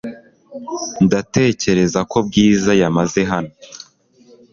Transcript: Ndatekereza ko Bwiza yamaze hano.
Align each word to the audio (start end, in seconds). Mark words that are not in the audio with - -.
Ndatekereza 1.05 1.99
ko 2.11 2.17
Bwiza 2.27 2.71
yamaze 2.81 3.21
hano. 3.31 3.53